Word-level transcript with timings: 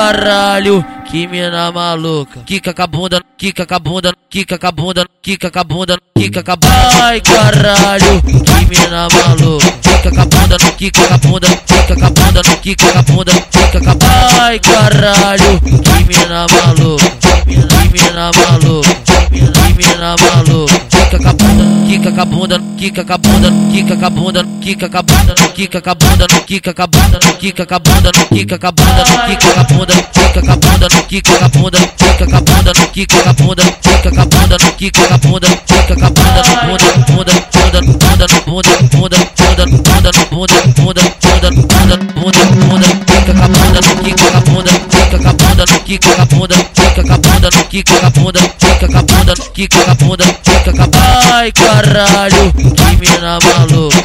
caralho, 0.00 0.84
que 1.04 1.26
mina 1.26 1.70
maluca. 1.70 2.40
Kika 2.46 2.72
com 2.72 2.82
a 2.82 2.86
bunda, 2.86 3.20
kika 3.36 3.66
com 3.66 3.74
a 3.74 3.78
bunda, 3.78 4.14
kika 4.30 4.58
com 4.58 4.66
a 4.66 4.72
bunda, 4.72 5.06
kika 5.22 5.50
com 5.50 5.60
a 5.60 5.64
bunda, 5.64 5.98
kika 6.16 6.42
com 6.42 6.52
a 6.52 6.56
bunda. 6.56 7.04
Ai 7.04 7.20
caralho, 7.20 8.22
que 8.22 8.66
mina 8.70 9.08
maluca. 9.14 9.70
Kika 9.82 10.10
com 10.10 10.22
a 10.22 10.24
bunda, 10.24 10.56
kika 10.78 11.02
com 11.06 11.14
a 11.14 11.18
bunda, 11.18 11.48
kika 11.68 11.94
com 11.96 12.06
a 12.06 12.10
bunda, 12.10 12.42
kika 12.62 12.92
com 12.92 12.98
a 12.98 13.02
bunda, 13.02 13.32
kika 13.52 13.80
com 13.80 13.90
a 13.90 13.94
bunda. 13.94 14.42
Ai 14.42 14.58
caralho, 14.60 15.60
que 15.60 16.04
mina 16.08 16.46
maluca. 16.48 17.10
Que 17.44 17.54
mina 17.92 18.30
maluca. 18.38 18.94
Que 19.30 19.74
mina 19.76 20.16
maluca. 20.16 20.78
Kika 20.88 21.18
com 21.18 21.28
a 21.28 21.32
bunda, 21.34 21.49
kika 21.90 22.12
com 22.12 22.20
a 22.20 22.24
bunda, 22.24 22.60
kika 22.78 23.04
com 23.04 23.14
a 23.14 23.18
bunda, 23.18 23.50
kika 23.72 23.96
com 23.96 24.06
a 24.06 24.10
bunda, 24.10 24.44
kika 24.62 24.88
com 24.88 24.98
a 24.98 25.02
bunda, 25.02 25.34
kika 25.56 25.80
com 25.80 25.90
a 25.90 25.94
bunda, 25.96 26.26
kika 26.46 26.72
com 26.72 26.84
a 26.84 26.88
bunda, 26.88 27.30
kika 27.40 27.66
com 27.66 27.74
a 27.74 27.80
bunda, 27.80 28.12
kika 28.30 28.58
com 28.58 28.66
a 28.66 28.70
bunda, 28.70 29.10
kika 29.10 29.42
com 29.42 29.60
a 29.60 29.64
bunda, 29.64 29.90
kika 30.30 30.54
com 30.54 30.62
a 30.62 30.68
bunda, 30.68 30.88
kika 31.10 31.34
com 31.34 31.44
a 31.44 31.50
bunda, 31.50 31.90
kika 32.92 33.16
com 33.16 33.28
a 33.28 33.34
bunda, 33.34 33.64
kika 33.74 34.10
com 34.10 34.10
a 34.10 34.10
bunda, 34.10 34.10
kika 34.10 34.10
com 34.10 34.20
a 34.20 34.36
bunda, 34.38 34.58
kika 34.78 35.00
com 35.00 35.14
a 35.14 35.18
bunda, 35.18 35.48
kika 35.66 35.94
com 35.96 36.06
a 36.06 36.10
bunda, 36.10 36.42
bunda, 36.62 36.94
bunda, 37.10 37.34
bunda, 37.40 37.80
bunda, 37.80 38.26
bunda, 38.30 38.70
bunda, 38.70 38.78
bunda, 38.90 39.16
bunda, 39.16 39.50
bunda, 40.20 40.30
bunda, 40.30 40.46
bunda, 40.50 41.08
bunda, 42.14 42.46
bunda, 42.70 42.88
kika 43.10 43.32
com 43.34 43.42
a 43.42 43.48
bunda, 43.48 43.80
kika 44.04 44.26
com 44.30 44.36
a 44.36 44.46
bunda, 44.46 44.72
kika 44.90 45.18
com 45.18 45.28
a 45.28 45.34
bunda, 45.34 45.64
kika 45.84 46.08
com 46.08 46.22
a 46.22 46.26
bunda, 46.26 46.79
kika 47.02 47.14
com 47.14 47.14
a 47.14 47.18
bunda, 47.18 47.50
kika 47.70 47.98
com 47.98 48.06
a 48.06 48.10
bunda, 48.10 48.40
kika 48.58 48.88
com 48.88 48.98
a 48.98 49.02
bunda, 49.02 49.34
kika 49.54 49.78
com 49.80 49.90
a 49.90 49.94
bunda, 49.94 50.24
kika 50.42 50.72
com 50.72 50.82
a 50.82 50.86
bunda. 50.86 51.34
Ai 51.34 51.52
caralho, 51.52 52.52
que 52.52 52.96
mina 53.00 53.38
maluca. 53.38 53.96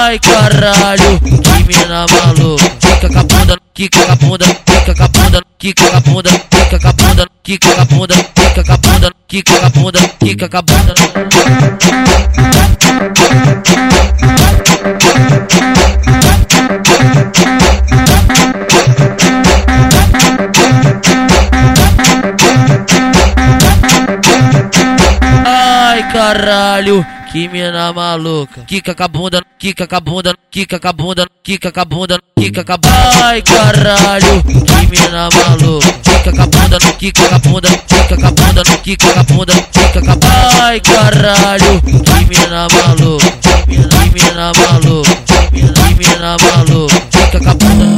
Ai 0.00 0.18
caralho, 0.18 1.20
que 1.20 1.64
mina 1.66 2.06
maluca. 2.06 2.64
Kika 2.80 3.08
com 3.08 3.18
a 3.18 3.24
bunda, 3.24 3.56
kika 3.74 4.06
com 4.06 4.12
a 4.12 4.16
bunda, 4.16 4.46
kika 4.68 4.94
com 4.94 5.04
a 5.04 5.08
bunda, 5.08 5.42
com 5.58 5.86
a 5.96 6.00
bunda, 6.00 6.30
com 6.78 6.88
a 6.88 6.92
bunda, 6.92 7.26
com 7.44 7.70
a 7.70 7.84
bunda, 7.84 8.16
com 8.28 8.60
a 8.60 8.76
bunda, 8.76 9.10
com 9.28 9.56
a 9.56 9.70
bunda, 9.70 10.00
com 10.38 10.56
a 10.56 10.62
bunda. 10.62 10.94
Caralho, 26.12 27.04
que 27.30 27.48
mina 27.48 27.92
maluca. 27.92 28.62
Kika 28.66 28.94
com 28.94 29.04
a 29.04 29.08
bunda, 29.08 29.42
kika 29.58 29.86
com 29.86 29.96
a 29.96 30.00
bunda, 30.00 30.34
kika 30.50 30.78
com 30.78 30.88
a 30.88 30.92
bunda, 30.92 31.26
kika 31.42 31.72
com 31.72 31.80
a 31.80 31.84
bunda, 31.84 32.18
kika 32.38 32.64
com 32.64 32.72
a 32.72 32.76
bunda. 32.78 33.26
Ai 33.26 33.42
caralho, 33.42 34.42
que 34.42 34.86
mina 34.90 35.28
maluca. 35.30 35.92
Kika 36.02 36.32
com 36.32 36.42
a 36.42 36.46
bunda, 36.46 36.78
kika 36.98 37.28
com 37.28 37.34
a 37.34 37.38
bunda, 37.38 37.68
kika 37.68 38.16
com 38.16 38.26
a 38.26 38.30
bunda, 38.30 38.62
kika 38.82 39.12
com 39.12 39.20
a 39.20 39.22
bunda, 39.24 39.52
kika 39.72 40.00
com 40.00 40.10
a 40.10 40.16
bunda. 40.16 40.64
Ai 40.64 40.80
caralho, 40.80 41.80
que 41.82 42.24
mina 42.28 42.66
maluca. 42.68 43.30
Que 43.66 44.10
mina 44.14 44.52
maluca. 44.58 45.14
Que 45.52 45.94
mina 45.94 46.36
maluca. 46.42 47.00
Kika 47.10 47.38
com 47.38 47.50
a 47.50 47.54
bunda, 47.54 47.84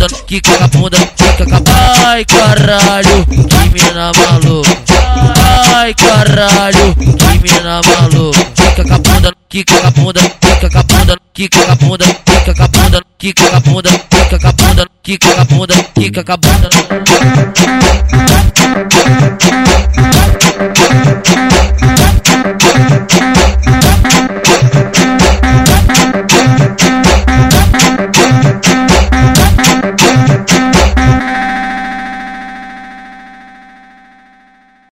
bunda, 0.00 0.08
kika 0.26 0.56
com 0.56 0.64
a 0.64 0.68
bunda, 0.68 0.98
kika 0.98 1.44
com 1.44 1.56
a. 1.56 2.10
Ai 2.10 2.24
caralho, 2.24 3.26
que 3.26 3.36
mina 3.72 4.12
maluca. 4.12 4.70
Ai 5.76 5.94
caralho, 5.94 6.94
que 6.94 7.38
mina 7.42 7.80
maluca. 7.82 8.44
Kika 8.54 8.84
com 8.84 8.94
a 8.94 8.98
bunda, 8.98 9.32
kika 9.48 9.74
com 9.80 9.86
a 9.86 9.90
bunda, 9.90 10.20
kika 10.40 10.70
com 10.70 10.78
a 10.78 10.82
bunda, 10.82 11.16
kika 11.34 11.54
com 11.60 11.72
a 11.72 11.76
bunda, 11.76 12.06
kika 12.30 12.54
com 12.54 12.62
a 12.62 12.68
bunda, 12.68 13.02
kika 13.18 13.34
com 13.34 13.56
a 13.56 13.60
bunda, 13.60 13.90
kika 14.08 14.38
com 14.38 14.48
a 14.48 14.52
bunda, 14.52 14.86
kika 15.02 15.34
com 15.34 15.40
a 15.40 15.44
bunda, 15.44 15.74
kika 15.94 16.24
com 16.24 16.32
a 16.32 16.36
bunda. 16.36 17.49